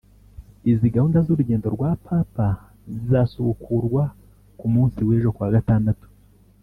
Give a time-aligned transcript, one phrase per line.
[0.67, 2.47] Izindi gahunda z’urugendo rwa papa
[2.93, 4.03] zizasubukurwa
[4.59, 6.05] ku munsi w’ejo kuwa gatandatu